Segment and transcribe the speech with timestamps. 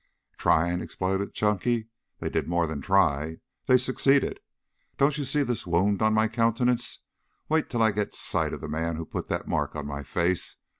[0.35, 1.87] "Trying!" exploded Chunky.
[2.17, 3.37] "They did more than try.
[3.67, 4.39] They succeeded.
[4.97, 7.01] Don't you see this wound on my countenance?
[7.49, 10.57] Wait till I get sight of the man who put that mark on my face.